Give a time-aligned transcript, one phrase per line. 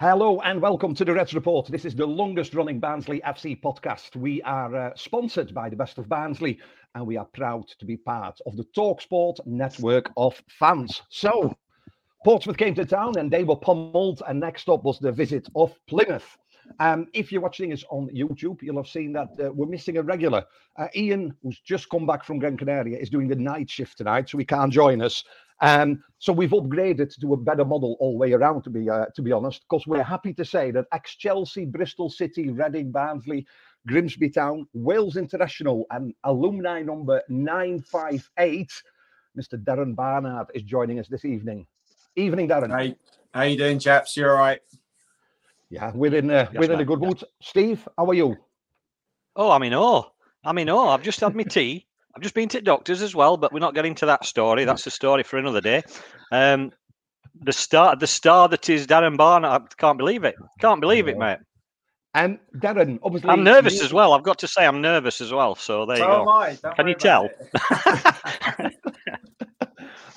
[0.00, 1.66] Hello and welcome to the Reds Report.
[1.66, 4.14] This is the longest running Barnsley FC podcast.
[4.14, 6.60] We are uh, sponsored by the Best of Barnsley
[6.94, 11.02] and we are proud to be part of the Talksport network of fans.
[11.08, 11.52] So,
[12.24, 15.74] Portsmouth came to town and they were pummeled, and next up was the visit of
[15.88, 16.38] Plymouth.
[16.78, 20.02] Um, if you're watching us on YouTube, you'll have seen that uh, we're missing a
[20.02, 20.44] regular.
[20.76, 24.28] Uh, Ian, who's just come back from Gran Canaria, is doing the night shift tonight,
[24.28, 25.24] so he can't join us.
[25.60, 29.06] Um, so we've upgraded to a better model all the way around, to be uh,
[29.14, 33.46] to be honest, because we're happy to say that ex Chelsea, Bristol City, Reading, Barnsley,
[33.86, 38.70] Grimsby Town, Wales International, and alumni number 958,
[39.38, 39.62] Mr.
[39.62, 41.66] Darren Barnard, is joining us this evening.
[42.16, 42.76] Evening, Darren.
[42.76, 42.96] Hey,
[43.32, 44.16] how you doing, chaps?
[44.16, 44.60] You all right?
[45.70, 47.22] Yeah, we're in, uh, yes, we're in a good mood.
[47.42, 48.36] Steve, how are you?
[49.36, 50.04] Oh, I'm in awe.
[50.44, 50.90] I'm in awe.
[50.90, 51.87] I've just had my tea.
[52.14, 54.64] I've just been to doctors as well, but we're not getting to that story.
[54.64, 55.82] That's a story for another day.
[56.32, 56.72] Um,
[57.40, 59.62] the star, the star that is Darren Barnard.
[59.62, 60.34] I can't believe it.
[60.60, 61.38] Can't believe it, mate.
[62.14, 63.84] And Darren, obviously, I'm nervous you...
[63.84, 64.12] as well.
[64.12, 65.54] I've got to say, I'm nervous as well.
[65.54, 66.20] So there so
[66.50, 66.70] you go.
[66.74, 67.28] Can you tell?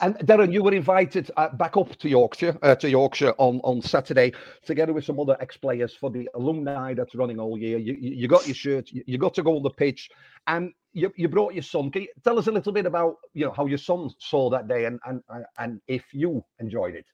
[0.02, 3.82] and Darren, you were invited uh, back up to Yorkshire, uh, to Yorkshire on, on
[3.82, 4.34] Saturday,
[4.66, 7.78] together with some other ex-players for the alumni that's running all year.
[7.78, 10.10] You, you got your shirt, you, got to go on the pitch,
[10.48, 11.92] and you, you brought your son.
[11.92, 14.68] Can you tell us a little bit about you know how your son saw that
[14.68, 15.22] day and and
[15.58, 17.06] and if you enjoyed it?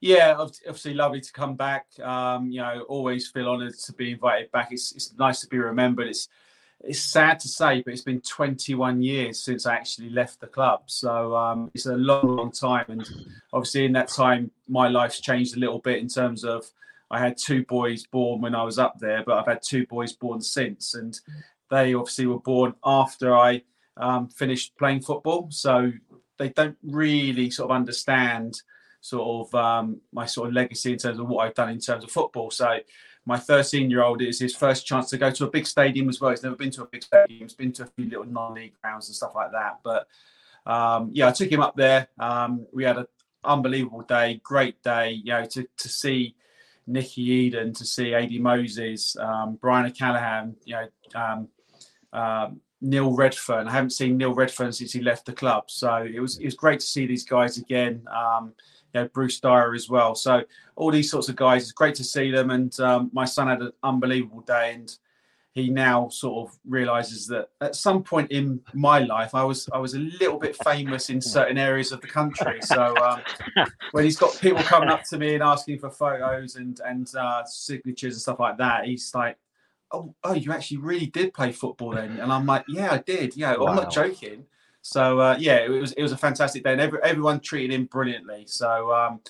[0.00, 1.86] Yeah, obviously lovely to come back.
[2.02, 4.68] Um, you know, always feel honoured to be invited back.
[4.70, 6.08] It's it's nice to be remembered.
[6.08, 6.28] It's
[6.80, 10.82] it's sad to say, but it's been 21 years since I actually left the club.
[10.86, 12.84] So um, it's a long, long time.
[12.88, 13.08] And
[13.52, 16.66] obviously, in that time, my life's changed a little bit in terms of
[17.10, 20.12] I had two boys born when I was up there, but I've had two boys
[20.12, 20.94] born since.
[20.94, 21.18] And
[21.70, 23.62] they obviously were born after I
[23.96, 25.48] um, finished playing football.
[25.50, 25.92] So
[26.38, 28.60] they don't really sort of understand
[29.00, 32.04] sort of um, my sort of legacy in terms of what I've done in terms
[32.04, 32.50] of football.
[32.50, 32.78] So
[33.26, 36.20] my 13 year old is his first chance to go to a big stadium as
[36.20, 36.30] well.
[36.30, 37.40] He's never been to a big stadium.
[37.40, 39.80] He's been to a few little non-league grounds and stuff like that.
[39.82, 40.06] But
[40.66, 42.08] um, yeah, I took him up there.
[42.18, 43.06] Um, we had an
[43.42, 45.12] unbelievable day, great day.
[45.12, 46.34] You know, to to see
[46.86, 51.48] Nicky Eaden, to see Adi Moses, um, Brian O'Callaghan, you know, um,
[52.12, 53.66] um, Neil Redfearn.
[53.66, 56.54] I haven't seen Neil Redfearn since he left the club, so it was it was
[56.54, 58.06] great to see these guys again.
[58.14, 58.52] Um,
[58.94, 60.14] you know, Bruce Dyer as well.
[60.14, 60.44] So
[60.76, 62.50] all these sorts of guys, it's great to see them.
[62.50, 64.96] And um, my son had an unbelievable day, and
[65.52, 69.78] he now sort of realizes that at some point in my life, I was I
[69.78, 72.60] was a little bit famous in certain areas of the country.
[72.62, 73.20] So um,
[73.92, 77.44] when he's got people coming up to me and asking for photos and and uh,
[77.44, 79.36] signatures and stuff like that, he's like.
[79.92, 82.18] Oh, oh, you actually really did play football then?
[82.18, 83.36] And I'm like, yeah, I did.
[83.36, 83.66] Yeah, wow.
[83.66, 84.44] I'm not joking.
[84.84, 87.86] So uh, yeah, it was it was a fantastic day, and every, everyone treated him
[87.86, 88.44] brilliantly.
[88.46, 89.20] So um,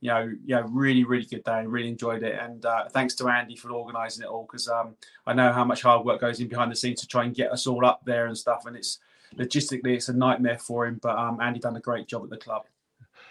[0.00, 1.66] you know, yeah, really really good day.
[1.66, 4.96] Really enjoyed it, and uh, thanks to Andy for organising it all because um,
[5.26, 7.52] I know how much hard work goes in behind the scenes to try and get
[7.52, 8.64] us all up there and stuff.
[8.64, 9.00] And it's
[9.36, 12.38] logistically it's a nightmare for him, but um, Andy done a great job at the
[12.38, 12.62] club.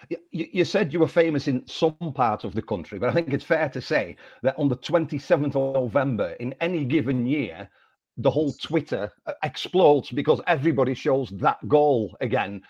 [0.10, 3.34] You, you, said you were famous in some part of the country, but I think
[3.34, 7.70] it's fair to say that on the 27th of November in any given year,
[8.18, 12.62] the whole Twitter uh, explodes because everybody shows that goal again.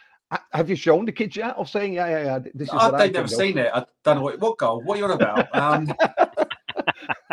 [0.53, 3.14] Have you shown the kids yet of saying, yeah, yeah, yeah, this is I, They've
[3.14, 3.70] never seen it.
[3.73, 5.47] I don't know what, what goal, what are you're on about.
[5.53, 5.93] Um,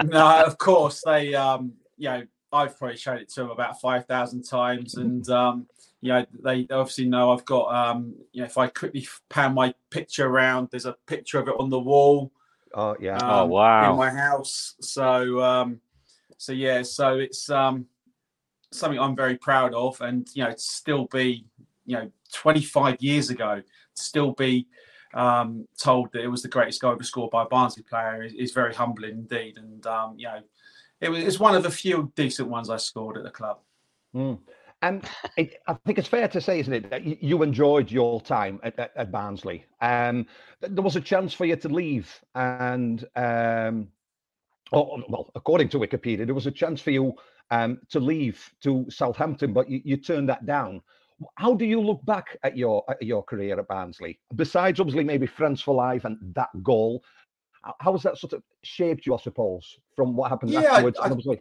[0.04, 2.22] no, of course, they, um, you know,
[2.52, 4.94] I've probably shown it to them about 5,000 times.
[4.94, 5.66] And, um,
[6.00, 9.74] you know, they obviously know I've got, um, you know, if I quickly pan my
[9.90, 12.32] picture around, there's a picture of it on the wall.
[12.74, 13.16] Oh, yeah.
[13.16, 13.92] Um, oh, wow.
[13.92, 14.74] In my house.
[14.80, 15.80] So, um,
[16.36, 17.86] so yeah, so it's, um,
[18.72, 21.46] something I'm very proud of, and you know, still be,
[21.86, 23.62] you know, 25 years ago,
[23.94, 24.66] still be
[25.14, 28.34] um, told that it was the greatest goal ever scored by a Barnsley player is,
[28.34, 29.56] is very humbling indeed.
[29.56, 30.40] And um, you know,
[31.00, 33.58] it was it's one of the few decent ones I scored at the club.
[34.14, 34.38] Mm.
[34.80, 35.04] And
[35.36, 38.92] I think it's fair to say, isn't it, that you enjoyed your time at, at,
[38.94, 39.64] at Barnsley.
[39.80, 40.24] Um,
[40.60, 43.88] there was a chance for you to leave, and um,
[44.70, 47.14] well, according to Wikipedia, there was a chance for you
[47.50, 50.82] um, to leave to Southampton, but you, you turned that down.
[51.34, 54.20] How do you look back at your at your career at Barnsley?
[54.36, 57.02] Besides, obviously, maybe friends for life and that goal,
[57.80, 60.98] how has that sort of shaped you, I suppose, from what happened yeah, afterwards?
[61.00, 61.38] I, I,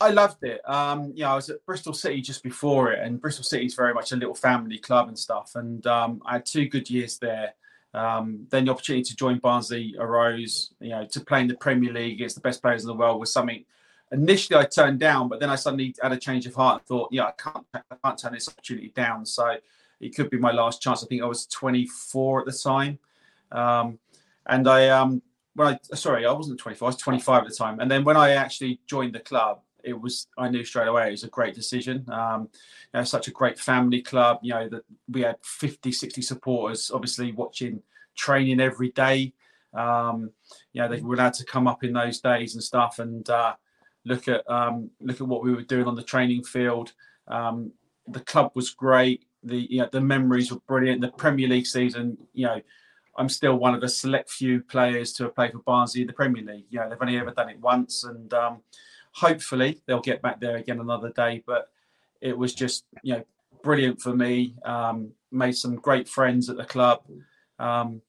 [0.00, 0.60] I loved it.
[0.68, 3.74] Um, you know, I was at Bristol City just before it, and Bristol City is
[3.74, 5.52] very much a little family club and stuff.
[5.54, 7.54] And um, I had two good years there.
[7.94, 10.74] Um, then the opportunity to join Barnsley arose.
[10.80, 13.20] You know, to play in the Premier League against the best players in the world
[13.20, 13.64] was something
[14.12, 17.08] initially I turned down, but then I suddenly had a change of heart and thought,
[17.12, 19.26] yeah, I can't, I can't turn this opportunity down.
[19.26, 19.56] So
[20.00, 21.02] it could be my last chance.
[21.02, 22.98] I think I was 24 at the time,
[23.52, 23.98] um,
[24.46, 25.22] and I um,
[25.54, 27.80] when I sorry, I wasn't 24, I was 25 at the time.
[27.80, 31.12] And then when I actually joined the club, it was I knew straight away it
[31.12, 32.04] was a great decision.
[32.10, 32.48] Um,
[32.92, 34.40] you know, such a great family club.
[34.42, 37.82] You know that we had 50, 60 supporters, obviously watching
[38.16, 39.32] training every day.
[39.72, 40.30] Um,
[40.72, 43.54] you know, they were allowed to come up in those days and stuff, and uh,
[44.06, 46.92] look at um, look at what we were doing on the training field.
[47.28, 47.72] Um,
[48.06, 49.26] the club was great.
[49.42, 51.00] The you know, the memories were brilliant.
[51.00, 52.62] The Premier League season, you know,
[53.18, 56.12] I'm still one of the select few players to have played for Barnsley in the
[56.12, 56.66] Premier League.
[56.70, 58.60] You know, they've only ever done it once, and um,
[59.12, 61.42] hopefully they'll get back there again another day.
[61.44, 61.68] But
[62.20, 63.24] it was just you know
[63.62, 64.54] brilliant for me.
[64.64, 67.02] Um, made some great friends at the club.
[67.58, 68.02] Um,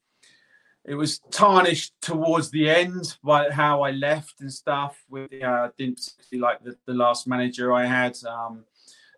[0.87, 5.03] it was tarnished towards the end by how I left and stuff.
[5.09, 8.63] With uh, I didn't particularly like the, the last manager I had, um,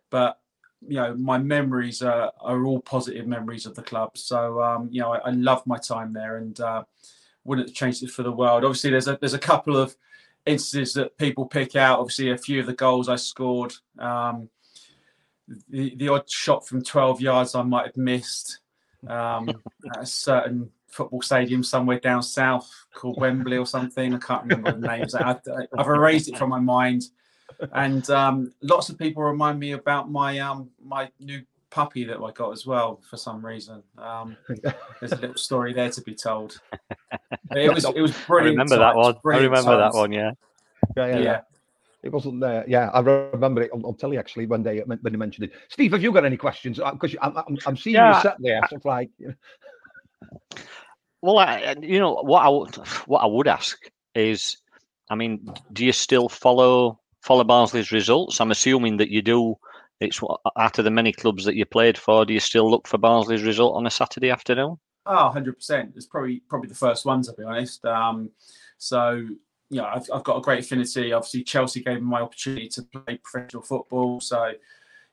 [0.10, 0.40] but
[0.82, 4.18] you know my memories are, are all positive memories of the club.
[4.18, 6.84] So um, you know I, I love my time there and uh,
[7.44, 8.66] wouldn't change it for the world.
[8.66, 9.96] Obviously, there's a there's a couple of
[10.48, 12.00] instances that people pick out.
[12.00, 14.50] Obviously, a few of the goals I scored, um,
[15.70, 18.60] the the odd shot from 12 yards I might have missed.
[19.08, 19.50] Um,
[19.96, 24.14] at a certain football stadium somewhere down south called Wembley or something.
[24.14, 25.16] I can't remember the names.
[25.16, 25.40] I've,
[25.78, 27.04] I've erased it from my mind.
[27.74, 32.32] And um, lots of people remind me about my um, my new puppy that I
[32.32, 33.84] got as well for some reason.
[33.98, 34.38] Um,
[35.00, 36.60] there's a little story there to be told.
[37.10, 38.60] But it was it was brilliant.
[38.60, 39.16] I remember that one.
[39.26, 39.94] I remember times.
[39.94, 40.12] that one.
[40.12, 40.32] Yeah.
[40.96, 41.20] Yeah, yeah.
[41.20, 41.42] yeah.
[42.02, 42.64] It wasn't there.
[42.66, 43.72] Yeah, I remember it.
[43.74, 45.52] I'll, tell you actually when they when they mentioned it.
[45.68, 46.80] Steve, have you got any questions?
[46.80, 48.16] Because uh, I'm, I'm, I'm seeing yeah.
[48.16, 49.10] you sat there, stuff like.
[49.18, 49.34] You know.
[51.22, 52.50] Well, I, you know what I
[53.06, 53.78] what I would ask
[54.16, 54.58] is,
[55.10, 58.40] I mean, do you still follow follow Barnsley's results?
[58.40, 59.56] I'm assuming that you do.
[60.00, 60.22] It's
[60.58, 62.26] out of the many clubs that you played for.
[62.26, 64.78] Do you still look for Barnsley's result on a Saturday afternoon?
[65.06, 65.94] Oh, 100 percent.
[65.96, 67.84] It's probably probably the first one to be honest.
[67.86, 68.30] Um,
[68.78, 69.28] so
[69.70, 71.14] you know, I've, I've got a great affinity.
[71.14, 74.20] Obviously, Chelsea gave me my opportunity to play professional football.
[74.20, 74.54] So,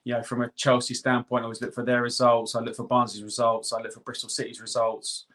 [0.04, 2.54] you know, from a Chelsea standpoint, I always look for their results.
[2.54, 3.72] I look for Barnsley's results.
[3.72, 5.26] I look for Bristol City's results.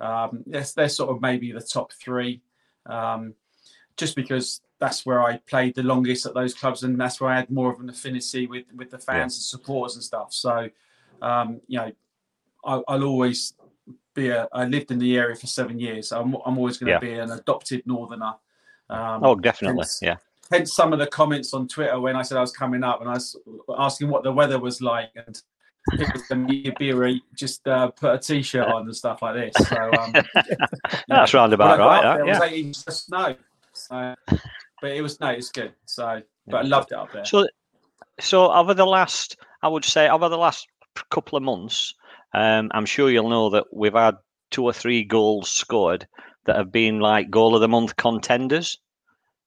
[0.00, 2.40] Um, yes, they're sort of maybe the top three,
[2.86, 3.34] um,
[3.96, 7.36] just because that's where I played the longest at those clubs, and that's where I
[7.36, 9.22] had more of an affinity with with the fans yeah.
[9.22, 10.32] and supporters and stuff.
[10.32, 10.70] So,
[11.20, 11.92] um, you know,
[12.64, 13.54] I, will always
[14.14, 14.48] be a.
[14.52, 16.08] I lived in the area for seven years.
[16.08, 17.14] So I'm, I'm always going to yeah.
[17.14, 18.34] be an adopted northerner.
[18.88, 20.16] Um, oh, definitely, hence, yeah.
[20.50, 23.08] Hence some of the comments on Twitter when I said I was coming up, and
[23.08, 23.36] I was
[23.78, 25.40] asking what the weather was like, and
[26.78, 29.68] beer, just uh, put a t-shirt on and stuff like this.
[29.68, 30.14] So um,
[31.08, 32.02] that's roundabout right.
[32.02, 32.38] That, yeah.
[32.38, 33.36] was eight snow.
[33.72, 34.14] So,
[34.80, 35.72] but it was no, it's good.
[35.86, 37.24] So, but I loved it up there.
[37.24, 37.46] So,
[38.18, 40.68] so over the last, I would say, over the last
[41.10, 41.94] couple of months,
[42.34, 44.16] um, I'm sure you'll know that we've had
[44.50, 46.06] two or three goals scored
[46.46, 48.78] that have been like goal of the month contenders.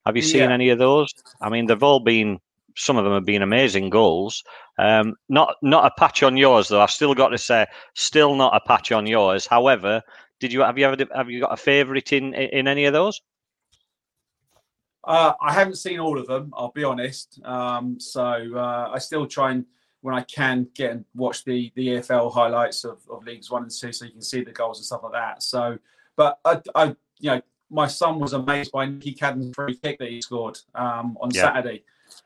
[0.06, 0.52] Have you seen yeah.
[0.52, 1.12] any of those?
[1.40, 2.38] I mean, they've all been
[2.76, 4.42] some of them have been amazing goals.
[4.78, 6.80] Um, not not a patch on yours though.
[6.80, 9.46] I've still got to say, still not a patch on yours.
[9.46, 10.02] However,
[10.40, 13.20] did you have you ever have you got a favourite in in any of those?
[15.04, 16.52] Uh, I haven't seen all of them.
[16.56, 17.40] I'll be honest.
[17.44, 19.66] Um, so uh, I still try and
[20.00, 23.70] when I can get and watch the the EFL highlights of, of leagues one and
[23.70, 25.42] two, so you can see the goals and stuff like that.
[25.42, 25.78] So,
[26.16, 26.84] but I, I
[27.18, 31.16] you know, my son was amazed by Nicky Cadden's free kick that he scored um,
[31.20, 31.42] on yeah.
[31.42, 31.84] Saturday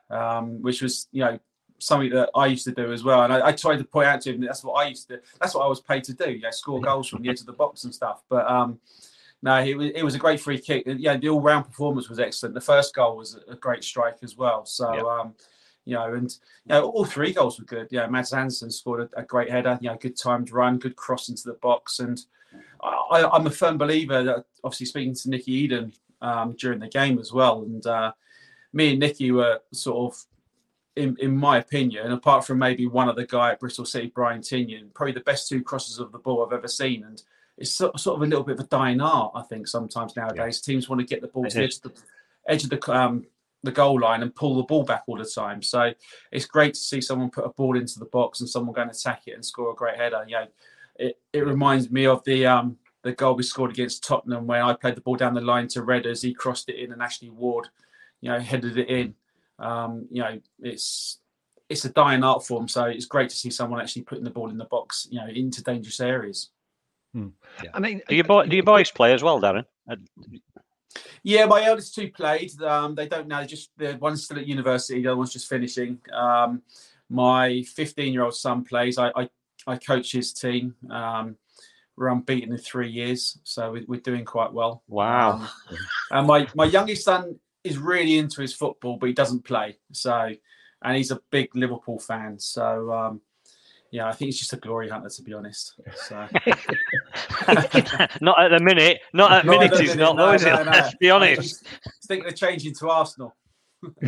[0.09, 1.39] um, which was you know
[1.79, 3.23] something that I used to do as well.
[3.23, 5.21] And I, I, tried to point out to him that that's what I used to.
[5.39, 6.31] That's what I was paid to do.
[6.31, 8.23] You know, score goals from the edge of the box and stuff.
[8.29, 8.79] But um,
[9.41, 10.83] no, it was it was a great free kick.
[10.85, 12.55] Yeah, the all round performance was excellent.
[12.55, 14.65] The first goal was a great strike as well.
[14.65, 14.93] So.
[14.93, 15.01] Yeah.
[15.01, 15.33] Um,
[15.85, 17.87] you know, and you know, all three goals were good.
[17.89, 19.79] Yeah, Mads Andersen scored a, a, great header.
[19.81, 22.23] You know, good timed run, good cross into the box, and
[22.81, 27.17] I, am a firm believer that obviously speaking to Nicky Eaden um, during the game
[27.17, 28.11] as well, and uh,
[28.73, 30.25] me and Nicky were sort of
[30.95, 34.93] in, in my opinion, apart from maybe one other guy at Bristol City, Brian Tinnion,
[34.93, 37.03] probably the best two crosses of the ball I've ever seen.
[37.03, 37.21] And
[37.57, 40.61] it's sort, sort of a little bit of a dying art, I think, sometimes nowadays.
[40.61, 40.73] Yeah.
[40.73, 41.93] Teams want to get the ball to the edge of the,
[42.47, 43.25] edge of the um,
[43.63, 45.61] the goal line and pull the ball back all the time.
[45.61, 45.93] So
[46.31, 48.91] it's great to see someone put a ball into the box and someone go and
[48.91, 50.23] attack it and score a great header.
[50.25, 50.47] You know,
[50.95, 54.73] it, it reminds me of the um, the goal we scored against Tottenham when I
[54.73, 56.23] played the ball down the line to Redders.
[56.23, 57.69] He crossed it in and Ashley Ward,
[58.21, 59.15] you know, headed it in.
[59.59, 61.19] Um, you know, it's
[61.69, 64.49] it's a dying art form, so it's great to see someone actually putting the ball
[64.49, 66.49] in the box, you know, into dangerous areas.
[67.13, 67.29] Hmm.
[67.63, 67.71] Yeah.
[67.73, 69.65] I mean, do you boy, do your boys play as well, Darren?
[71.23, 72.59] Yeah, my eldest two played.
[72.61, 73.43] Um, they don't now.
[73.43, 75.01] Just the one's still at university.
[75.01, 75.99] The other one's just finishing.
[76.13, 76.61] Um,
[77.09, 78.97] my 15 year old son plays.
[78.97, 79.29] I, I,
[79.67, 80.75] I coach his team.
[80.89, 81.35] Um,
[81.97, 84.83] we're unbeaten in three years, so we, are doing quite well.
[84.87, 85.31] Wow!
[85.31, 85.49] Um,
[86.11, 89.77] and my my youngest son is really into his football, but he doesn't play.
[89.91, 90.31] So,
[90.83, 92.39] and he's a big Liverpool fan.
[92.39, 93.21] So, um,
[93.91, 95.73] yeah, I think he's just a glory hunter, to be honest.
[96.07, 96.15] So.
[98.21, 99.01] not at the minute.
[99.13, 99.79] Not at not minute.
[99.79, 100.65] He's not, no, though, is no, it?
[100.65, 100.71] No.
[100.71, 101.65] Let's be honest.
[101.85, 103.35] I think they're changing to Arsenal.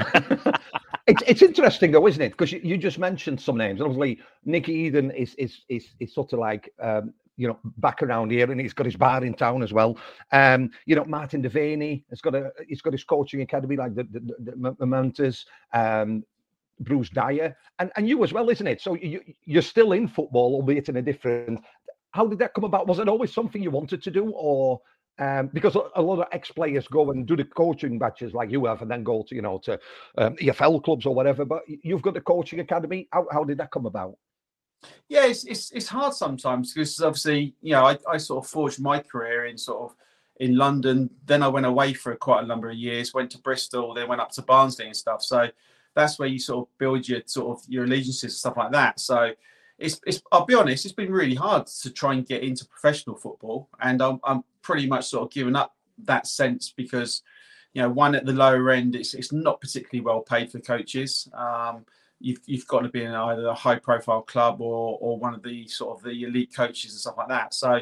[1.08, 2.32] it's, it's interesting though, isn't it?
[2.32, 3.80] Because you, you, just mentioned some names.
[3.80, 8.30] Obviously, Nicky Eaden is is is, is sort of like um, you know, back around
[8.30, 9.98] here, and he's got his bar in town as well.
[10.32, 14.04] Um, you know, Martin Devaney has got a he's got his coaching academy like the
[14.04, 16.24] the, the, the um,
[16.82, 18.80] Bruce Dyer, and and you as well, isn't it?
[18.80, 21.64] So you you're still in football, albeit in a different.
[22.12, 22.88] How did that come about?
[22.88, 24.80] Was it always something you wanted to do, or
[25.18, 28.84] um, because a lot of ex-players go and do the coaching batches like you have,
[28.84, 29.80] and then go to you know to
[30.20, 31.44] um, EFL clubs or whatever.
[31.44, 33.08] But you've got the coaching academy.
[33.12, 34.18] How, how did that come about?
[35.10, 38.80] Yeah, it's, it's, it's hard sometimes because obviously, you know, I, I sort of forged
[38.80, 39.96] my career in sort of
[40.40, 41.10] in London.
[41.26, 44.22] Then I went away for quite a number of years, went to Bristol, then went
[44.22, 45.22] up to Barnsley and stuff.
[45.22, 45.50] So
[45.96, 49.00] that's where you sort of build your sort of your allegiances and stuff like that.
[49.00, 49.34] So
[49.78, 53.16] it's, it's I'll be honest, it's been really hard to try and get into professional
[53.16, 57.24] football, and I'm, I'm pretty much sort of giving up that sense because
[57.74, 61.28] you know one at the lower end, it's it's not particularly well paid for coaches.
[61.34, 61.86] Um,
[62.22, 65.44] you've, you've got to be in either a high profile club or or one of
[65.44, 67.54] the sort of the elite coaches and stuff like that.
[67.54, 67.82] So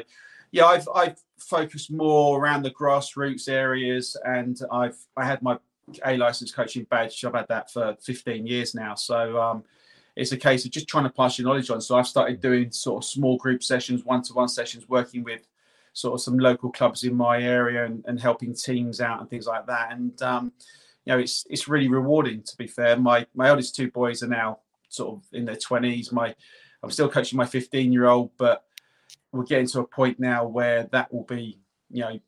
[0.52, 5.58] yeah, I've I've focused more around the grassroots areas, and I've I had my
[6.06, 7.24] A license coaching badge.
[7.24, 8.94] I've had that for 15 years now.
[8.94, 9.64] So um,
[10.16, 11.80] it's a case of just trying to pass your knowledge on.
[11.80, 15.46] So I've started doing sort of small group sessions, one to one sessions, working with
[15.92, 19.46] sort of some local clubs in my area and, and helping teams out and things
[19.46, 19.92] like that.
[19.92, 20.52] And um,
[21.04, 22.42] you know, it's it's really rewarding.
[22.42, 26.12] To be fair, my my oldest two boys are now sort of in their twenties.
[26.12, 26.34] My
[26.82, 28.64] I'm still coaching my 15 year old, but
[29.32, 31.58] we're getting to a point now where that will be,
[31.90, 32.18] you know,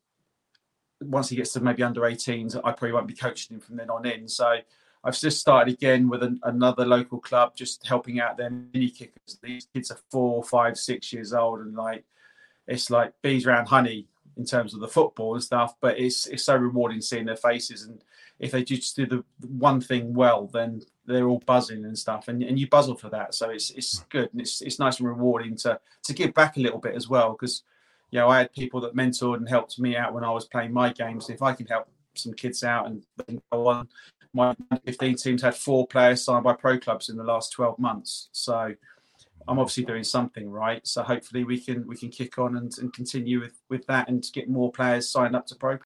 [1.00, 3.90] once he gets to maybe under 18s, I probably won't be coaching him from then
[3.90, 4.28] on in.
[4.28, 4.58] So
[5.02, 9.38] I've just started again with an, another local club, just helping out their mini kickers.
[9.42, 12.04] These kids are four, five, six years old, and like
[12.68, 15.74] it's like bees around honey in terms of the football and stuff.
[15.80, 18.00] But it's it's so rewarding seeing their faces and
[18.42, 22.42] if they just do the one thing well, then they're all buzzing and stuff, and,
[22.42, 23.34] and you buzzle for that.
[23.34, 26.61] So it's it's good and it's it's nice and rewarding to to give back a
[26.61, 27.62] little bit as well because
[28.11, 30.72] you know I had people that mentored and helped me out when I was playing
[30.72, 31.30] my games.
[31.30, 33.04] If I can help some kids out and
[33.52, 33.88] go on,
[34.34, 38.28] my 15 teams had four players signed by pro clubs in the last 12 months.
[38.32, 38.75] So
[39.46, 40.84] I'm obviously doing something right.
[40.84, 44.28] So hopefully we can we can kick on and, and continue with with that and
[44.32, 45.78] get more players signed up to pro.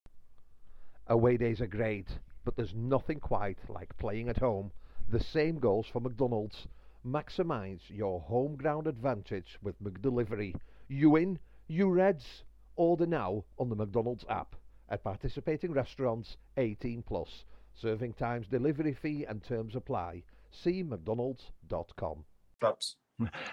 [1.08, 2.08] Away days are great
[2.46, 4.70] but there's nothing quite like playing at home.
[5.08, 6.68] The same goes for McDonald's.
[7.04, 10.54] Maximize your home ground advantage with McDelivery.
[10.88, 11.40] You in?
[11.66, 12.44] You Reds?
[12.76, 14.54] Order now on the McDonald's app.
[14.88, 17.44] At participating restaurants, 18 plus.
[17.74, 20.22] Serving times, delivery fee, and terms apply.
[20.52, 22.24] See McDonald's.com.
[22.60, 22.96] Clubs.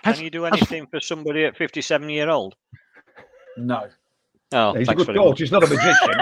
[0.03, 2.55] Can you do anything for somebody at 57 year old?
[3.57, 3.87] No.
[4.53, 5.39] Oh, he's a good coach.
[5.39, 6.15] He's not a magician.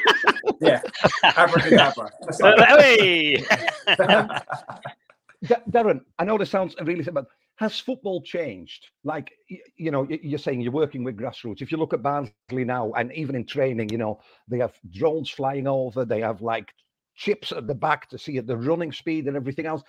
[0.60, 0.80] yeah,
[1.24, 2.10] abracadabra.
[2.78, 3.44] hey!
[5.70, 8.88] Darren, I know this sounds really simple, but has football changed?
[9.04, 9.32] Like,
[9.76, 11.62] you know, you're saying you're working with grassroots.
[11.62, 15.30] If you look at Barnsley now, and even in training, you know, they have drones
[15.30, 16.72] flying over, they have like
[17.16, 19.82] chips at the back to see at the running speed and everything else.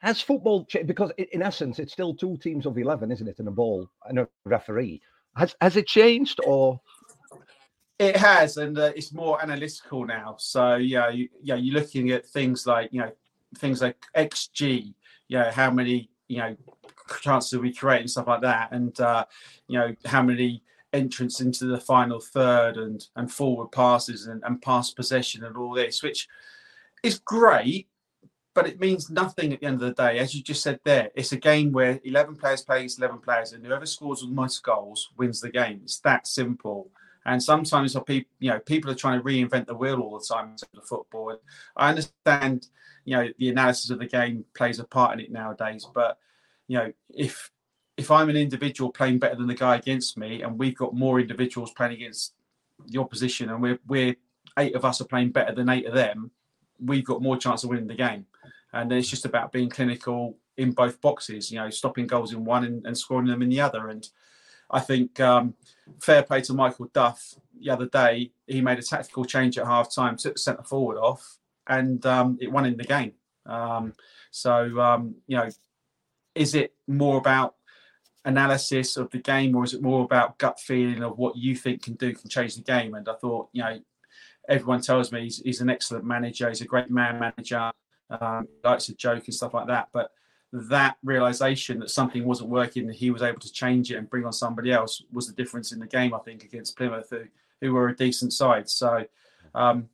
[0.00, 0.86] Has football changed?
[0.86, 3.38] Because in essence, it's still two teams of 11, isn't it?
[3.38, 5.00] And a ball and a referee.
[5.36, 6.80] Has, has it changed or?
[7.98, 10.36] It has, and uh, it's more analytical now.
[10.38, 13.12] So yeah, you, yeah, you're looking at things like you know
[13.56, 14.94] things like XG,
[15.28, 16.56] you know how many you know
[17.20, 19.24] chances we create and stuff like that, and uh,
[19.66, 20.62] you know how many
[20.92, 25.74] entrance into the final third and and forward passes and, and pass possession and all
[25.74, 26.28] this, which
[27.02, 27.88] is great.
[28.54, 30.18] but it means nothing at the end of the day.
[30.18, 33.52] As you just said there, it's a game where 11 players play against 11 players,
[33.52, 35.80] and whoever scores the most goals wins the game.
[35.84, 36.90] It's that simple.
[37.26, 40.50] And sometimes people, you know, people are trying to reinvent the wheel all the time
[40.50, 41.30] in the football.
[41.30, 41.38] And
[41.76, 42.68] I understand,
[43.04, 45.86] you know, the analysis of the game plays a part in it nowadays.
[45.92, 46.18] But
[46.68, 47.50] you know, if
[47.96, 51.20] if I'm an individual playing better than the guy against me, and we've got more
[51.20, 52.34] individuals playing against
[52.86, 54.16] the opposition, and we're we're
[54.58, 56.30] eight of us are playing better than eight of them,
[56.80, 58.26] we've got more chance of winning the game.
[58.72, 62.64] And it's just about being clinical in both boxes, you know, stopping goals in one
[62.64, 63.88] and, and scoring them in the other.
[63.88, 64.06] And
[64.70, 65.54] I think um,
[66.00, 68.32] fair play to Michael Duff the other day.
[68.46, 72.38] He made a tactical change at half time, took the centre forward off, and um,
[72.40, 73.12] it won in the game.
[73.46, 73.94] Um,
[74.30, 75.48] so, um, you know,
[76.34, 77.54] is it more about
[78.24, 81.82] analysis of the game or is it more about gut feeling of what you think
[81.82, 83.78] can do can change the game and i thought you know
[84.48, 87.70] everyone tells me he's, he's an excellent manager he's a great man manager
[88.10, 90.10] um, likes a joke and stuff like that but
[90.52, 94.24] that realization that something wasn't working and he was able to change it and bring
[94.24, 97.22] on somebody else was the difference in the game i think against plymouth who,
[97.60, 98.68] who were a decent side.
[98.68, 99.04] So
[99.54, 99.88] um,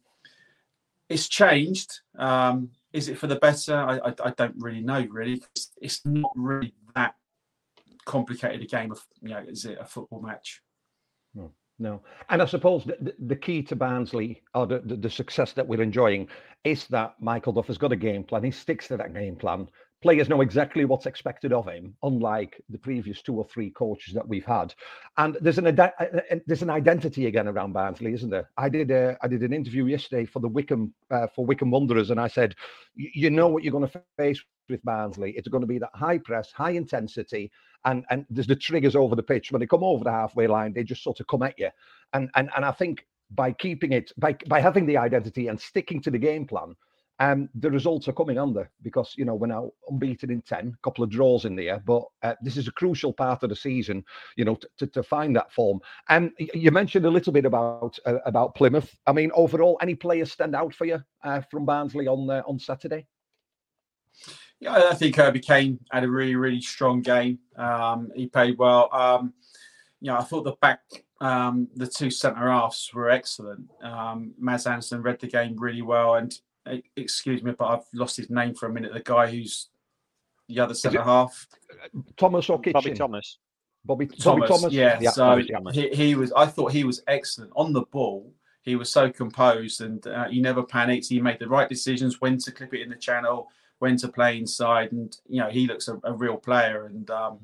[1.08, 2.00] it's changed.
[2.18, 3.74] Um, is it for the better?
[3.74, 5.42] I, I, I don't really know really.
[5.54, 7.14] It's, it's not really that
[8.04, 10.62] complicated a game of you know is it a football match?
[11.34, 12.02] No no.
[12.28, 15.82] And i suppose the, the key to barnsley or the, the, the, success that we're
[15.82, 16.28] enjoying
[16.62, 18.44] is that michael duff has got a game plan.
[18.44, 19.68] He sticks to that game plan
[20.04, 24.28] players know exactly what's expected of him unlike the previous two or three coaches that
[24.28, 24.74] we've had
[25.16, 28.90] and there's an uh, uh, there's an identity again around barnsley isn't there i did
[28.90, 32.28] a, I did an interview yesterday for the Wycombe uh, for Wycombe wanderers and i
[32.28, 32.54] said
[32.94, 35.32] you know what you're going to face with Barnsley.
[35.32, 37.50] It's going to be that high press, high intensity,
[37.84, 39.52] and and there's the triggers over the pitch.
[39.52, 41.70] When they come over the halfway line, they just sort of come at you.
[42.12, 46.00] And and and I think by keeping it, by by having the identity and sticking
[46.02, 46.74] to the game plan,
[47.20, 50.82] um, the results are coming under because you know we're now unbeaten in ten, a
[50.82, 54.04] couple of draws in there, but uh, this is a crucial part of the season,
[54.36, 55.80] you know, to, to, find that form.
[56.08, 58.94] And you mentioned a little bit about uh, about Plymouth.
[59.06, 62.58] I mean, overall, any players stand out for you uh, from Barnsley on uh, on
[62.58, 63.06] Saturday?
[64.60, 67.38] Yeah, I think Herbie Kane had a really, really strong game.
[67.56, 68.88] Um, he played well.
[68.92, 69.34] Um,
[70.00, 70.80] you know, I thought the back,
[71.20, 73.70] um, the two centre halves were excellent.
[73.82, 76.14] Um, Mads Andersen read the game really well.
[76.16, 76.32] And
[76.96, 78.92] excuse me, but I've lost his name for a minute.
[78.92, 79.68] The guy who's
[80.48, 81.46] the other centre half,
[82.16, 82.72] Thomas or Kitching?
[82.72, 83.38] Bobby Thomas.
[83.86, 84.72] Bobby, Thomas, Bobby Thomas.
[84.72, 86.32] Yeah, yeah so he, he, was.
[86.32, 88.32] I thought he was excellent on the ball.
[88.62, 91.08] He was so composed and uh, he never panicked.
[91.08, 93.50] He made the right decisions when to clip it in the channel
[93.80, 96.86] when to play inside, and you know he looks a, a real player.
[96.86, 97.40] And um,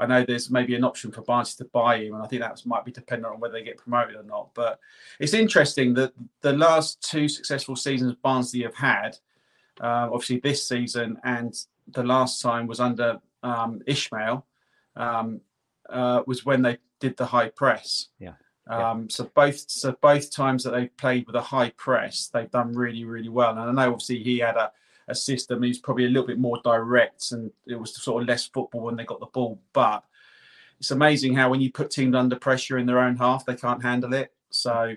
[0.00, 2.64] I know there's maybe an option for Barnsley to buy him, and I think that
[2.64, 4.50] might be dependent on whether they get promoted or not.
[4.54, 4.80] But
[5.18, 9.18] it's interesting that the last two successful seasons Barnsley have had,
[9.80, 11.54] uh, obviously this season and
[11.88, 14.42] the last time was under um, Ismaël,
[14.96, 15.40] um,
[15.88, 18.08] uh, was when they did the high press.
[18.18, 18.34] Yeah.
[18.68, 22.72] Um, so both so both times that they've played with a high press, they've done
[22.72, 23.50] really really well.
[23.50, 24.70] And I know obviously he had a
[25.10, 25.62] a system.
[25.62, 28.96] He's probably a little bit more direct, and it was sort of less football when
[28.96, 29.60] they got the ball.
[29.72, 30.04] But
[30.78, 33.82] it's amazing how when you put teams under pressure in their own half, they can't
[33.82, 34.32] handle it.
[34.50, 34.94] So,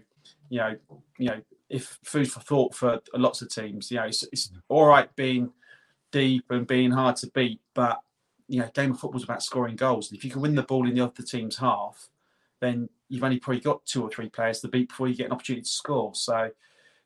[0.49, 0.75] you know,
[1.17, 4.85] you know, if food for thought for lots of teams, you know, it's, it's all
[4.85, 5.51] right being
[6.11, 7.99] deep and being hard to beat, but
[8.47, 10.09] you know, game of football is about scoring goals.
[10.09, 12.09] And if you can win the ball in the other team's half,
[12.59, 15.31] then you've only probably got two or three players to beat before you get an
[15.31, 16.13] opportunity to score.
[16.13, 16.49] So,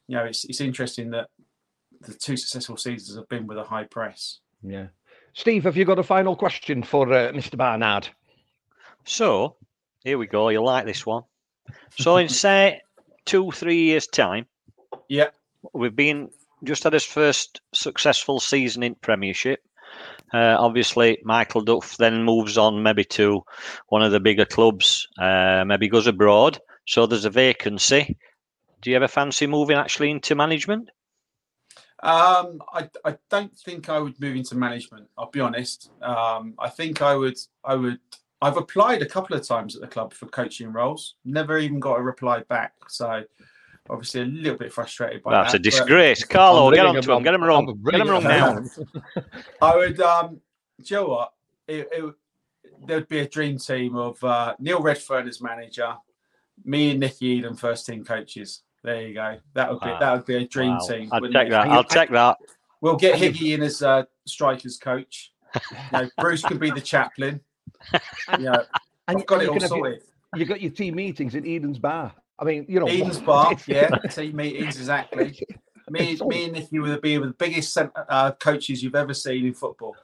[0.08, 1.30] you know, it's it's interesting that
[2.02, 4.40] the two successful seasons have been with a high press.
[4.64, 4.88] Yeah.
[5.34, 7.58] Steve, have you got a final question for uh, Mr.
[7.58, 8.10] Barnard?
[9.06, 9.56] So,
[10.04, 10.50] here we go.
[10.50, 11.24] You'll like this one.
[11.98, 12.82] So, in say
[13.26, 14.48] two, three years' time,
[15.10, 15.30] yeah,
[15.74, 16.30] we've been
[16.64, 19.60] just had his first successful season in Premiership.
[20.34, 23.44] Uh, obviously, Michael Duff then moves on maybe to
[23.88, 26.60] one of the bigger clubs, uh, maybe goes abroad.
[26.88, 28.18] So there's a vacancy.
[28.82, 30.90] Do you ever fancy moving actually into management?
[32.04, 35.08] Um, I, I don't think I would move into management.
[35.18, 35.92] I'll be honest.
[36.02, 37.38] Um, I think I would.
[37.64, 38.00] I would.
[38.40, 41.16] I've applied a couple of times at the club for coaching roles.
[41.26, 42.74] Never even got a reply back.
[42.88, 43.24] So
[43.90, 45.64] obviously a little bit frustrated by That's that.
[45.64, 46.24] That's a disgrace.
[46.24, 47.24] Carlo, get on to him.
[47.24, 47.82] Get him wrong.
[47.84, 48.64] Get him wrong now.
[49.62, 50.00] I would.
[50.00, 50.42] Um,
[50.80, 51.34] do you know what?
[51.68, 52.14] It, it,
[52.86, 55.96] there'd be a dream team of uh, Neil Redfearn as manager,
[56.64, 58.62] me and Nicky Eaden first team coaches.
[58.88, 59.38] There you go.
[59.54, 60.00] That would be wow.
[60.00, 60.88] that would be a dream wow.
[60.88, 61.10] team.
[61.12, 61.50] I'll take it?
[61.50, 61.68] that.
[61.68, 62.38] I'll take that.
[62.80, 65.34] We'll get Higgy in as uh, strikers coach.
[65.54, 67.42] You know, Bruce could be the chaplain.
[68.40, 68.62] Yeah,
[69.10, 70.04] I've got it all sorted.
[70.36, 72.14] You got your team meetings at Eden's Bar.
[72.40, 73.58] I mean, you know, Eden's Bar.
[73.68, 75.38] Yeah, team meetings exactly.
[75.90, 79.46] Me, It's me and Nicky would be the biggest cent- uh, coaches you've ever seen
[79.46, 79.98] in football.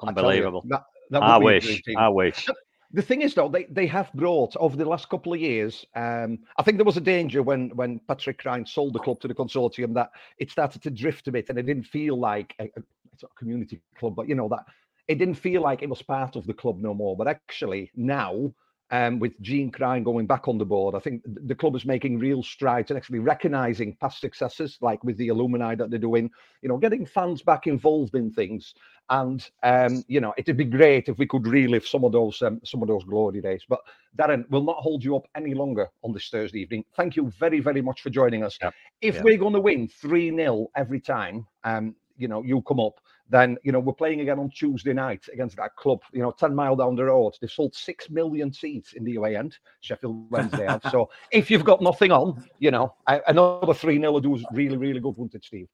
[0.00, 0.64] I you, Unbelievable.
[0.68, 1.96] that- that I be a dream wish.
[1.98, 2.48] I wish.
[2.94, 6.38] The thing is though they, they have brought over the last couple of years um,
[6.58, 9.34] i think there was a danger when when patrick Cryne sold the club to the
[9.34, 12.82] consortium that it started to drift a bit and it didn't feel like a, a,
[13.12, 14.64] it's not a community club but you know that
[15.08, 17.16] it didn't feel like it was part of the club no more.
[17.16, 18.52] But actually now
[18.92, 22.18] um, with Jean Cryne going back on the board, I think the club is making
[22.18, 26.68] real strides and actually recognizing past successes, like with the alumni that they're doing, you
[26.68, 28.74] know, getting fans back involved in things.
[29.08, 32.60] And um, you know, it'd be great if we could relive some of those um,
[32.64, 33.62] some of those glory days.
[33.66, 33.80] But
[34.16, 36.84] Darren, we'll not hold you up any longer on this Thursday evening.
[36.94, 38.58] Thank you very, very much for joining us.
[39.00, 43.00] If we're going to win 3 0 every time, um, you know, you come up,
[43.32, 46.00] then you know we're playing again on Tuesday night against that club.
[46.12, 47.32] You know, ten mile down the road.
[47.40, 49.56] They sold six million seats in the away end.
[49.80, 50.66] Sheffield Wednesday.
[50.66, 50.82] have.
[50.90, 54.76] so if you've got nothing on, you know, another three 0 would do is really,
[54.76, 55.68] really good, wouldn't it, Steve?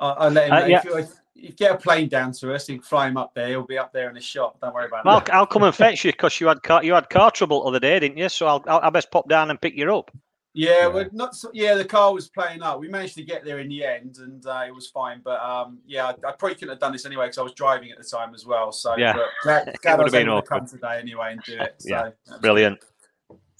[0.00, 0.78] I'll, I'll let him Uh, yeah.
[0.78, 3.34] if, you, if you get a plane down to us, you can fly him up
[3.34, 3.48] there.
[3.48, 4.58] He'll be up there in a shop.
[4.60, 5.32] Don't worry about Well, that.
[5.32, 7.68] I'll, I'll come and fetch you because you had car, you had car trouble the
[7.68, 8.28] other day, didn't you?
[8.28, 10.10] So I'll, I'll, I'll best pop down and pick you up.
[10.54, 10.86] Yeah, Yeah.
[10.88, 11.74] well, not so, yeah.
[11.74, 12.80] The car was playing up.
[12.80, 15.20] We managed to get there in the end, and uh, it was fine.
[15.24, 17.90] But um, yeah, I, I probably couldn't have done this anyway because I was driving
[17.90, 18.72] at the time as well.
[18.72, 19.12] So Yeah.
[19.14, 21.58] but glad, glad I would was have been able to come today anyway and do
[21.60, 21.74] it.
[21.80, 22.78] So, Yeah, that's Brilliant.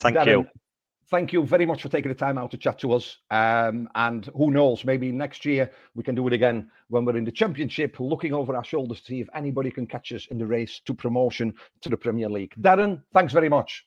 [0.00, 0.48] Thank Darren, you.
[1.10, 3.16] Thank you very much for taking the time out to chat to us.
[3.30, 7.24] Um, and who knows, maybe next year we can do it again when we're in
[7.24, 10.46] the championship, looking over our shoulders to see if anybody can catch us in the
[10.46, 12.52] race to promotion to the Premier League.
[12.60, 13.86] Darren, thanks very much.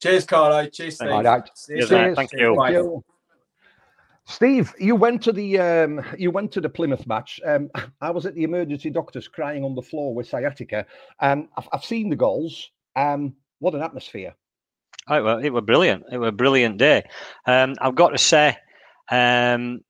[0.00, 0.66] Cheers, Carlo.
[0.66, 1.10] Cheers, Steve.
[1.10, 1.48] All right.
[1.54, 2.02] See you Cheers, soon.
[2.02, 2.16] mate.
[2.16, 3.04] Thank you.
[4.26, 7.40] Steve, you went to the um, you went to the Plymouth match.
[7.46, 7.70] Um,
[8.02, 10.84] I was at the emergency doctors crying on the floor with sciatica.
[11.20, 12.70] Um, I've, I've seen the goals.
[12.94, 14.34] Um, what an atmosphere!
[15.08, 16.04] Oh, it were, it were brilliant.
[16.12, 17.08] It were a brilliant day.
[17.46, 18.58] Um, I've got to say,
[19.10, 19.80] um,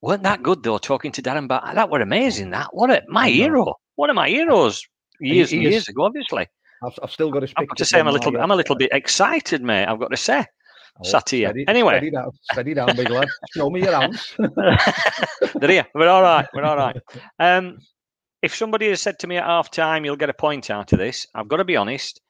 [0.00, 0.78] weren't that good though?
[0.78, 2.50] Talking to Darren, but that were amazing.
[2.50, 3.74] That what a my hero.
[3.96, 4.86] One of my heroes
[5.18, 6.04] years he and years ago.
[6.04, 6.46] Obviously,
[6.84, 8.32] I've, I've still got to I've got to say I'm a little.
[8.32, 9.86] bit I'm a little bit excited, mate.
[9.86, 10.44] I've got to say.
[11.02, 11.52] sat here.
[11.66, 11.94] Anyway.
[11.94, 13.28] Oh, steady down, steady down, big lad.
[13.52, 14.34] Show me your hands.
[15.54, 15.86] They're here.
[15.94, 16.46] We're all right.
[16.54, 16.96] We're all right.
[17.38, 17.78] Um,
[18.42, 20.98] if somebody had said to me at half time, you'll get a point out of
[20.98, 22.20] this, I've got to be honest.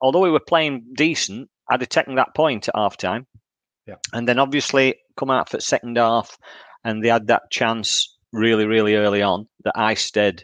[0.00, 3.26] Although we were playing decent, I'd have taken that point at half time.
[3.86, 3.96] Yeah.
[4.12, 6.36] And then obviously come out for second half,
[6.82, 10.42] and they had that chance really, really early on that I Eistead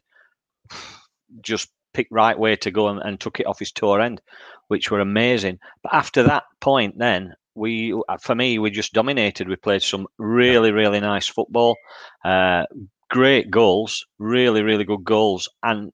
[1.40, 4.20] just picked right way to go and, and took it off his tour end,
[4.68, 5.59] which were amazing.
[5.83, 9.48] But after that point, then we, for me, we just dominated.
[9.48, 11.76] We played some really, really nice football,
[12.24, 12.64] uh,
[13.11, 15.92] great goals, really, really good goals, and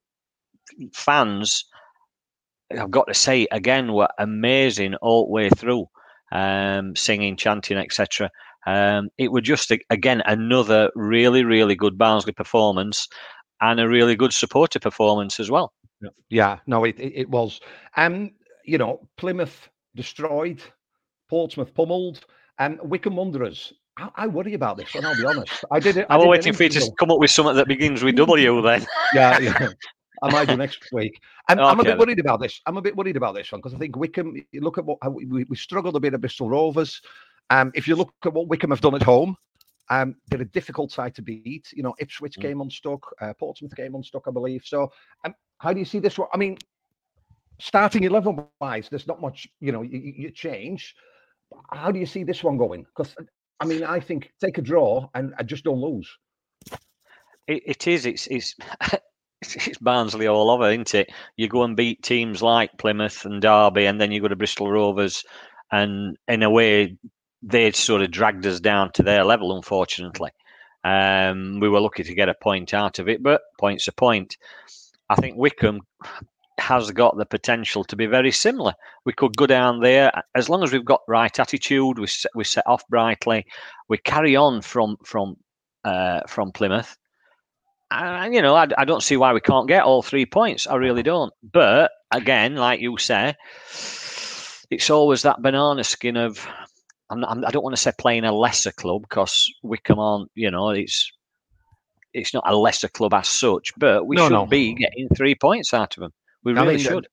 [0.93, 1.65] fans.
[2.71, 5.87] I've got to say again, were amazing all the way through,
[6.33, 8.31] um, singing, chanting, etc.
[8.67, 13.09] Um, it was just again another really, really good Barnsley performance,
[13.61, 15.73] and a really good supporter performance as well.
[16.29, 17.61] Yeah, no, it, it, it was.
[17.97, 18.33] Um,
[18.65, 20.63] you know, Plymouth destroyed,
[21.29, 22.27] Portsmouth pummeled,
[22.59, 23.73] and Wycombe Wanderers.
[23.97, 25.65] I, I worry about this, and I'll be honest.
[25.71, 26.07] I did it.
[26.11, 28.63] I did waiting for you to come up with something that begins with W.
[28.63, 29.69] Then yeah, yeah.
[30.23, 31.21] I might do next week.
[31.49, 32.61] I'm, I'm a bit worried about this.
[32.67, 34.43] I'm a bit worried about this one because I think Wycombe.
[34.53, 37.01] You look at what we, we struggled a bit at Bristol Rovers.
[37.51, 39.37] Um, if you look at what Wycombe have done at home,
[39.91, 41.73] um, they're a difficult side to beat.
[41.73, 42.43] You know, Ipswich Mm.
[42.43, 44.63] came unstuck, uh, Portsmouth came unstuck, I believe.
[44.65, 44.91] So,
[45.25, 46.29] um, how do you see this one?
[46.33, 46.59] I mean,
[47.61, 49.49] starting eleven wise, there's not much.
[49.61, 50.95] You know, you, you change.
[51.73, 52.85] How do you see this one going?
[52.85, 53.15] Because
[53.61, 56.09] I mean, I think take a draw and, and just don't lose.
[57.47, 58.07] it, it is.
[58.07, 58.55] It's it's.
[59.43, 61.11] It's it's Barnsley all over, isn't it?
[61.37, 64.71] You go and beat teams like Plymouth and Derby, and then you go to Bristol
[64.71, 65.25] Rovers,
[65.71, 66.97] and in a way,
[67.43, 69.55] they sort of dragged us down to their level.
[69.55, 70.31] Unfortunately,
[70.85, 74.37] um, we were lucky to get a point out of it, but point's a point.
[75.09, 75.83] I think Wycombe
[76.59, 78.75] has got the potential to be very similar.
[79.05, 81.99] We could go down there as long as we've got right attitude.
[81.99, 83.47] We set, we set off brightly.
[83.89, 85.37] We carry on from from
[85.85, 86.97] uh, from Plymouth.
[87.91, 90.67] And you know, I, I don't see why we can't get all three points.
[90.67, 91.33] I really don't.
[91.43, 93.35] But again, like you say,
[94.71, 96.47] it's always that banana skin of.
[97.11, 100.31] I'm I'm, I don't want to say playing a lesser club because Wycombe aren't.
[100.35, 101.11] You know, it's
[102.13, 104.47] it's not a lesser club as such, but we No, should no.
[104.47, 106.13] be getting three points out of them.
[106.45, 107.09] We I really mean, uh, should.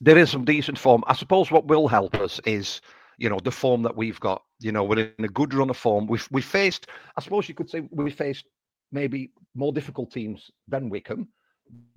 [0.00, 1.02] there is some decent form.
[1.06, 2.80] I suppose what will help us is,
[3.18, 4.42] you know, the form that we've got.
[4.60, 6.06] You know, we're in a good run of form.
[6.06, 8.46] We've we faced, I suppose you could say we faced
[8.92, 11.28] maybe more difficult teams than Wycombe.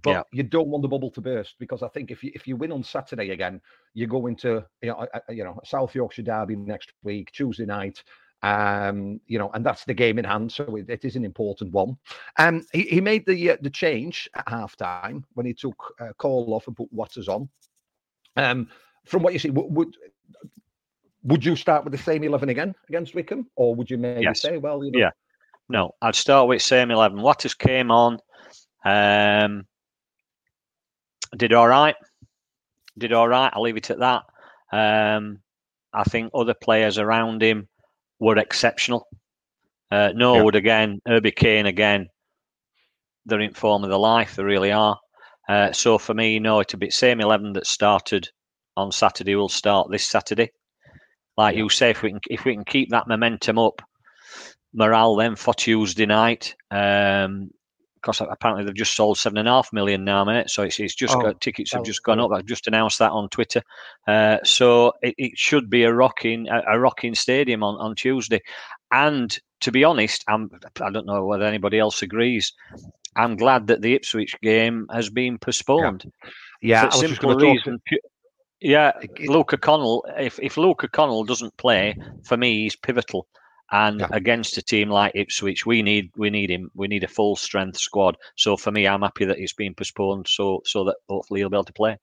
[0.02, 0.24] But Yeah.
[0.32, 2.72] you don't want the bubble to burst because I think if you if you win
[2.72, 3.62] on Saturday again,
[3.94, 8.04] you go into you know, you know South Yorkshire derby next week, Tuesday night,
[8.44, 11.74] Um, you know, and that's the game in hand, so it, it is an important
[11.74, 11.98] one.
[12.38, 16.14] Um, he, he made the uh, the change at half time when he took uh,
[16.18, 17.50] Cole off and put Watters on.
[18.36, 18.68] Um,
[19.06, 19.96] from what you see, would, would
[21.24, 24.42] would you start with the same eleven again against Wycombe, or would you maybe Yes.
[24.42, 25.12] say, well, you know, Yeah.
[25.70, 27.22] No, I'd start with same eleven.
[27.22, 28.20] Watters came on,
[28.88, 29.66] um,
[31.36, 31.96] did all right.
[32.98, 33.52] Did all right.
[33.54, 34.24] I'll leave it at that.
[34.72, 35.40] Um,
[35.94, 37.68] I think other players around him
[38.20, 39.08] were exceptional.
[39.92, 42.08] Uh, Norwood again, Herbie Kane again.
[43.26, 44.36] They're in form of their life.
[44.36, 44.98] They really are.
[45.50, 48.30] Uh, so for me, no, it'll be same eleven that started
[48.76, 49.36] on Saturday.
[49.36, 50.52] will start this Saturday.
[51.38, 53.82] Like you say, if we can if we can keep that momentum up,
[54.74, 56.56] morale then for Tuesday night.
[56.72, 57.52] Um,
[58.08, 60.50] because apparently they've just sold seven and a half million now, mate.
[60.50, 62.32] So it's, it's just Oh, got tickets have that just gone up.
[62.32, 63.62] I've just announced that on Twitter.
[64.08, 68.42] Uh, so it, it should be a rocking a, a rocking stadium on, on Tuesday.
[68.92, 70.50] And to be honest, I'm
[70.82, 72.54] I don't know whether anybody else agrees.
[73.16, 76.06] I'm glad that the Ipswich game has been postponed.
[76.62, 77.66] yeah, For I was just simple to talk.
[77.66, 77.82] reason.
[78.60, 78.92] Yeah,
[79.26, 80.06] Luca Connell.
[80.18, 83.28] If if Luca Connell doesn't play, for me, he's pivotal.
[83.72, 84.08] And Yeah.
[84.12, 86.72] against a team like Ipswich, we need we need him.
[86.74, 88.18] We need a full strength squad.
[88.36, 91.58] So for me, I'm happy that it's been postponed, so so that hopefully he'll be
[91.58, 91.98] able to play.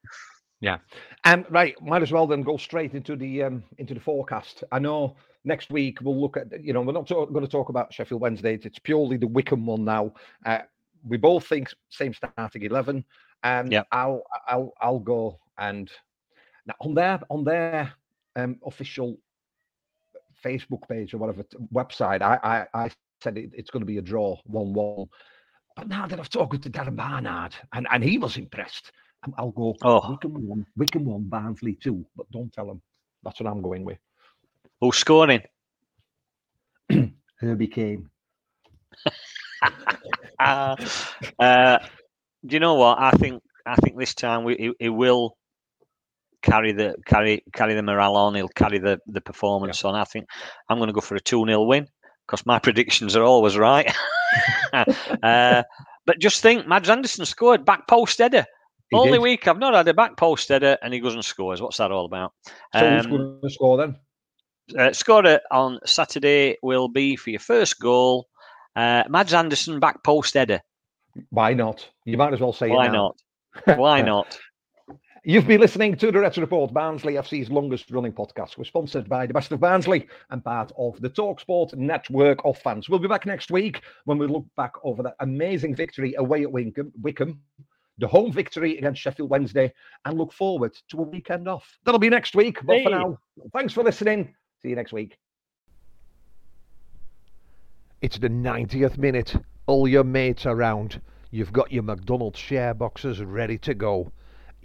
[0.61, 0.79] Yeah,
[1.24, 4.64] um, right, might as well then go straight into the um, into the forecast.
[4.72, 7.68] I know next week we'll look at you know we're not talk, going to talk
[7.68, 8.59] about Sheffield Wednesday.
[8.62, 10.12] It's purely the Wycombe one now.
[10.44, 10.61] Uh,
[11.07, 13.05] we both think same starting eleven.
[13.42, 13.83] Um, yeah.
[13.92, 15.90] I'll I'll I'll go and
[16.66, 17.92] now on their on their
[18.37, 19.18] um, official
[20.44, 22.38] Facebook page or whatever website, I
[22.75, 22.90] I, I
[23.23, 25.07] said it, it's going to be a draw one one.
[25.77, 28.92] But now that I've talked to Darren Barnard and, and he was impressed,
[29.25, 30.09] um, I'll go Oh.
[30.11, 32.07] Wycombe one, Wycombe one, Barnsley two.
[32.16, 32.81] But don't tell him.
[33.25, 33.99] That's what I'm going with.
[34.81, 35.42] Who's scoring?
[37.40, 38.09] Herbie Kane.
[40.38, 40.77] Uh,
[41.38, 41.79] uh,
[42.44, 42.99] do you know what?
[42.99, 45.37] I think I think this time we he, he will
[46.44, 48.35] carry the carry carry the morale on.
[48.35, 49.94] He'll carry the the performance on.
[49.94, 50.26] I think
[50.68, 51.88] I'm going to go for a two 0 win
[52.26, 53.90] because my predictions are always right.
[55.22, 55.62] uh,
[56.07, 58.44] but just think, Mads Andersen scored back post header.
[58.90, 59.22] He Only did.
[59.22, 61.61] week I've not had a back post header, and he goes and scores.
[61.62, 62.33] What's that all about?
[62.76, 63.96] So who's Um, going to score then?
[64.78, 68.26] uh, scorer on Saturday will be for your first goal,
[68.76, 70.61] uh, Mads Andersen back post header.
[71.30, 71.88] Why not?
[72.04, 73.16] You might as well say Why not?
[73.76, 74.38] Why not?
[75.27, 78.59] You've been listening to the Reds Report, Barnsley FC's longest running podcast.
[78.59, 82.91] We're sponsored by the Best of Barnsley and part of the Talksport network of fans.
[82.91, 86.53] We'll be back next week when we look back over that amazing victory away at
[86.53, 87.41] Wycombe, Wycombe,
[87.97, 89.73] the home victory against Sheffield Wednesday,
[90.05, 91.79] and look forward to a weekend off.
[91.87, 92.59] That'll be next week.
[92.63, 93.19] But for now,
[93.55, 94.35] thanks for listening.
[94.61, 95.17] See you next week.
[98.03, 99.37] It's the 90th minute.
[99.65, 101.01] All your mates around.
[101.31, 104.13] You've got your McDonald's share boxes ready to go.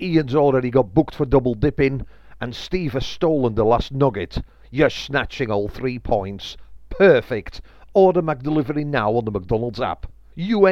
[0.02, 2.06] Ian's already got booked for double dipping,
[2.40, 4.40] and Steve has stolen the last nugget.
[4.72, 6.58] You're snatching all three points.
[6.90, 7.62] Perfect.
[7.94, 10.06] Order McDelivery now on the McDonald's app.
[10.36, 10.66] You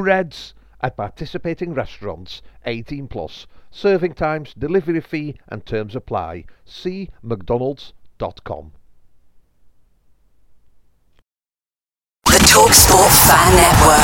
[0.00, 0.54] Reds?
[0.80, 3.46] At participating restaurants, 18 plus.
[3.70, 6.44] Serving times, delivery fee, and terms apply.
[6.66, 8.72] See McDonald's.com.
[12.26, 14.03] The Talksport Fan Network.